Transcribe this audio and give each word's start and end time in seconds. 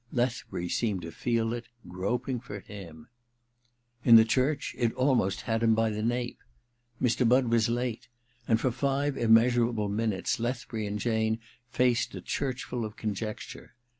Lethbury 0.11 0.67
seemed 0.67 1.03
to 1.03 1.11
feel 1.11 1.53
it 1.53 1.67
groping 1.87 2.39
for 2.39 2.59
him. 2.59 3.07
At 4.03 4.15
the 4.15 4.21
altar 4.23 4.57
it 4.79 4.91
almost 4.93 5.41
had 5.41 5.61
him 5.61 5.75
by 5.75 5.91
the 5.91 6.01
nape. 6.01 6.39
Mr. 6.99 7.29
Budd 7.29 7.51
was 7.51 7.69
late; 7.69 8.07
and 8.47 8.59
for 8.59 8.71
five 8.71 9.15
immeasurable 9.15 9.89
minutes 9.89 10.39
Lethbury 10.39 10.87
and 10.87 10.97
Jane 10.97 11.37
faced 11.69 12.15
a 12.15 12.21
churchful 12.21 12.83
of 12.83 12.95
conjecture. 12.97 13.75